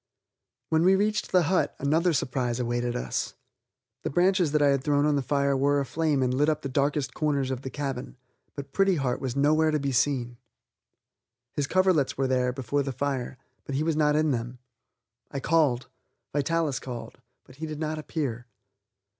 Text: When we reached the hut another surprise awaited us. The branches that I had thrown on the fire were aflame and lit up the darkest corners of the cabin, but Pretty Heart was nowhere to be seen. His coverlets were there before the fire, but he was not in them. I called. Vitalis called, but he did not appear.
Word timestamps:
When 0.69 0.83
we 0.83 0.95
reached 0.95 1.31
the 1.31 1.43
hut 1.43 1.75
another 1.77 2.11
surprise 2.11 2.59
awaited 2.59 2.95
us. 2.95 3.35
The 4.01 4.09
branches 4.09 4.51
that 4.51 4.61
I 4.63 4.69
had 4.69 4.83
thrown 4.83 5.05
on 5.05 5.15
the 5.15 5.21
fire 5.21 5.55
were 5.55 5.79
aflame 5.79 6.23
and 6.23 6.33
lit 6.33 6.49
up 6.49 6.63
the 6.63 6.69
darkest 6.69 7.13
corners 7.13 7.51
of 7.51 7.61
the 7.61 7.69
cabin, 7.69 8.17
but 8.55 8.73
Pretty 8.73 8.95
Heart 8.95 9.21
was 9.21 9.35
nowhere 9.35 9.69
to 9.69 9.79
be 9.79 9.91
seen. 9.91 10.37
His 11.53 11.67
coverlets 11.67 12.17
were 12.17 12.25
there 12.25 12.51
before 12.51 12.81
the 12.81 12.91
fire, 12.91 13.37
but 13.63 13.75
he 13.75 13.83
was 13.83 13.95
not 13.95 14.15
in 14.15 14.31
them. 14.31 14.57
I 15.29 15.39
called. 15.39 15.87
Vitalis 16.33 16.79
called, 16.79 17.19
but 17.43 17.57
he 17.57 17.67
did 17.67 17.79
not 17.79 17.99
appear. 17.99 18.47